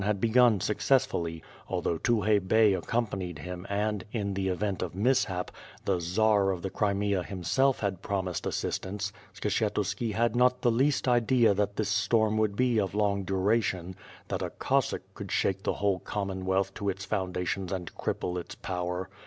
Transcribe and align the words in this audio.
had 0.03 0.19
begun 0.19 0.59
successfully; 0.59 1.43
although 1.69 1.99
Tukhay 1.99 2.39
Bey 2.39 2.73
accompanied 2.73 3.37
him 3.37 3.67
and, 3.69 4.03
in 4.11 4.33
the 4.33 4.47
event 4.47 4.81
of 4.81 4.95
mishap, 4.95 5.51
the 5.85 5.99
"Czar" 6.01 6.49
of 6.49 6.63
the 6.63 6.71
Crimea 6.71 7.21
himself 7.21 7.81
had 7.81 8.01
promised 8.01 8.47
assistance, 8.47 9.13
Skshetuski 9.35 10.13
had 10.13 10.35
not 10.35 10.63
the 10.63 10.71
least 10.71 11.07
idea 11.07 11.53
that 11.53 11.75
this 11.75 11.89
storm 11.89 12.39
would 12.39 12.55
be 12.55 12.79
of 12.79 12.95
long 12.95 13.23
duration, 13.25 13.95
that 14.27 14.41
a 14.41 14.49
Cossack 14.49 15.03
could 15.13 15.31
shake 15.31 15.61
the 15.61 15.73
whole 15.73 15.99
C'ommonwealth 15.99 16.73
to 16.73 16.89
its 16.89 17.05
foundations 17.05 17.71
and 17.71 17.93
cripple 17.95 18.39
its 18.41 18.55
power. 18.55 19.07